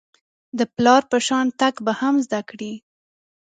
د 0.57 0.59
پلار 0.75 1.01
په 1.11 1.17
شان 1.27 1.47
تګ 1.59 1.75
به 1.85 1.93
هم 1.99 2.15
زده 2.25 2.39
کړئ. 2.49 2.73